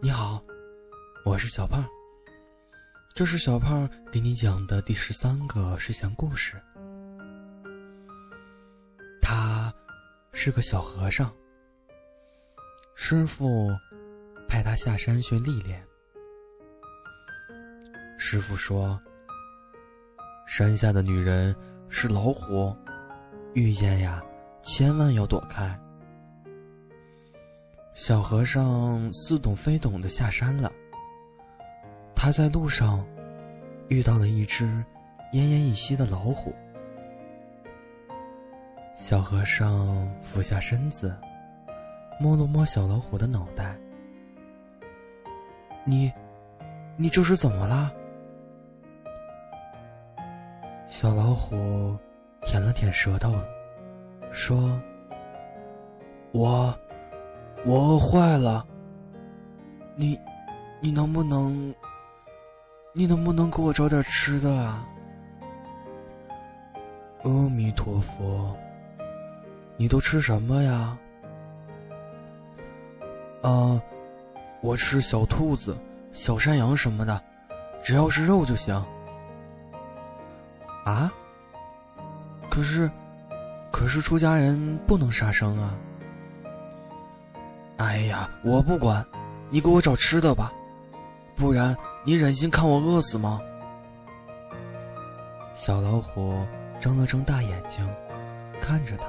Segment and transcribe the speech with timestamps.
[0.00, 0.42] 你好，
[1.24, 1.84] 我是小胖。
[3.14, 6.60] 这是小胖给你讲的第十三个睡前故事。
[9.20, 9.72] 他
[10.32, 11.30] 是个小和尚，
[12.94, 13.70] 师傅
[14.48, 15.86] 派他下山学历练。
[18.18, 19.00] 师傅说
[20.48, 21.54] ：“山下的女人
[21.88, 22.74] 是老虎，
[23.54, 24.22] 遇见呀，
[24.62, 25.78] 千万要躲开。”
[27.94, 30.72] 小和尚似懂非懂的下山了。
[32.14, 33.04] 他在路上
[33.88, 34.64] 遇到了一只
[35.32, 36.54] 奄奄一息的老虎。
[38.94, 41.14] 小和尚俯下身子，
[42.20, 43.76] 摸了摸小老虎的脑袋
[45.84, 46.12] ：“你，
[46.96, 47.92] 你这是怎么了？”
[50.88, 51.96] 小老虎
[52.42, 53.34] 舔了舔舌头，
[54.30, 54.80] 说
[56.32, 56.74] ：“我。”
[57.64, 58.66] 我饿坏了，
[59.94, 60.18] 你，
[60.80, 61.72] 你能不能，
[62.92, 64.84] 你能不能给我找点吃的啊？
[67.22, 68.52] 阿弥陀佛，
[69.76, 70.98] 你都吃什么呀？
[73.42, 73.80] 啊，
[74.60, 75.78] 我吃小兔子、
[76.12, 77.22] 小山羊什么的，
[77.80, 78.74] 只要是肉就行。
[80.84, 81.12] 啊？
[82.50, 82.90] 可是，
[83.70, 85.78] 可是出家人不能杀生啊。
[87.78, 89.04] 哎呀，我不管，
[89.50, 90.52] 你给我找吃的吧，
[91.34, 93.40] 不然你忍心看我饿死吗？
[95.54, 96.34] 小老虎
[96.80, 97.86] 睁了睁大眼睛，
[98.60, 99.04] 看着他。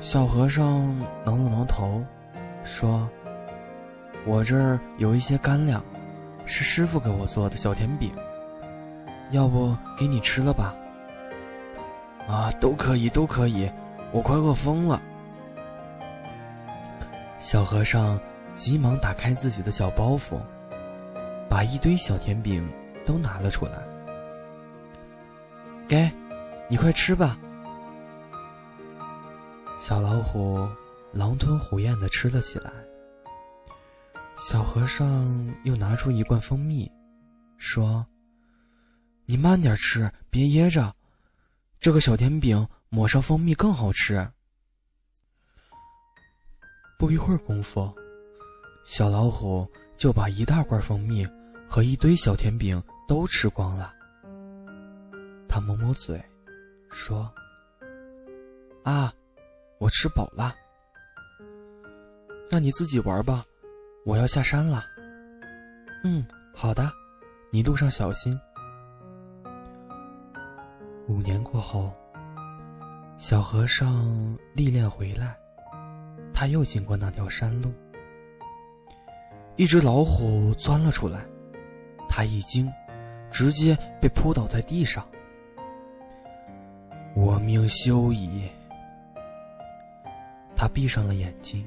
[0.00, 0.94] 小和尚
[1.24, 2.04] 挠了挠头，
[2.64, 3.08] 说
[4.26, 5.82] ：“我这儿有一些干粮，
[6.44, 8.12] 是师傅给我做的小甜饼，
[9.30, 10.74] 要不给你吃了吧？”
[12.28, 13.70] 啊，都可以，都可以，
[14.12, 15.00] 我快饿疯了。
[17.38, 18.18] 小和尚
[18.54, 20.40] 急忙打开自己的小包袱，
[21.48, 22.68] 把一堆小甜饼
[23.04, 23.86] 都拿了出来。
[25.86, 26.10] 给，
[26.68, 27.38] 你快吃吧。
[29.78, 30.66] 小老虎
[31.12, 32.72] 狼吞虎咽的吃了起来。
[34.36, 36.90] 小和尚又拿出一罐蜂蜜，
[37.58, 38.04] 说
[39.26, 40.94] ：“你慢点吃，别噎着。
[41.78, 44.28] 这个小甜饼抹上蜂蜜更好吃。”
[46.98, 47.92] 不一会儿功夫，
[48.84, 49.68] 小老虎
[49.98, 51.26] 就把一大罐蜂蜜
[51.68, 53.92] 和一堆小甜饼都吃光了。
[55.48, 56.18] 他抹抹嘴，
[56.90, 57.30] 说
[58.82, 59.12] ：“啊，
[59.78, 60.54] 我吃饱了。
[62.50, 63.44] 那你自己玩吧，
[64.04, 64.84] 我要下山了。
[66.02, 66.90] ”“嗯，好的，
[67.50, 68.40] 你路上小心。”
[71.08, 71.92] 五年过后，
[73.18, 75.38] 小和尚历练回来。
[76.38, 77.72] 他又经过那条山路，
[79.56, 81.24] 一只老虎钻了出来，
[82.10, 82.70] 他一惊，
[83.30, 85.08] 直接被扑倒在地上。
[87.14, 88.50] 我命休矣！
[90.54, 91.66] 他闭上了眼睛，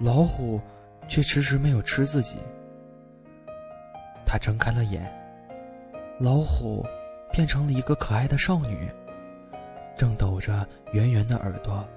[0.00, 0.60] 老虎
[1.06, 2.36] 却迟迟没有吃自己。
[4.26, 5.08] 他睁开了眼，
[6.18, 6.84] 老虎
[7.30, 8.88] 变成了一个可爱的少女，
[9.96, 11.88] 正抖着圆圆的耳朵。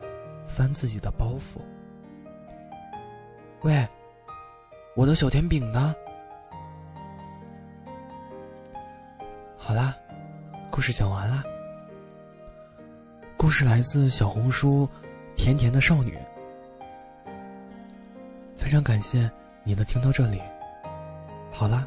[0.48, 1.59] 翻自己的包袱。
[3.62, 3.88] 喂，
[4.96, 5.96] 我的小甜饼呢？
[9.56, 9.96] 好啦，
[10.72, 11.44] 故事讲完啦。
[13.38, 14.90] 故事来自小红书
[15.38, 16.18] “甜甜的少女”。
[18.58, 19.30] 非常感谢
[19.64, 20.42] 你能听到这里。
[21.52, 21.86] 好啦，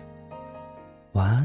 [1.12, 1.44] 晚安。